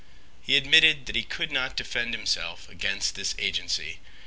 He 0.41 0.57
admitted 0.57 1.05
that 1.05 1.15
he 1.15 1.21
could 1.21 1.51
not 1.51 1.75
defend 1.77 2.15
himself 2.15 2.67
against 2.69 3.13
this 3.13 3.35
agency. 3.37 3.99